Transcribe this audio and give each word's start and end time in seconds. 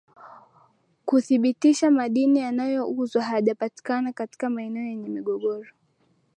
kuthibitisha 1.05 1.91
madini 1.91 2.43
wanayouza 2.43 3.21
hajapatikana 3.21 4.13
katika 4.13 4.49
maeneo 4.49 4.83
yenye 4.83 5.09
migogoro 5.09 5.67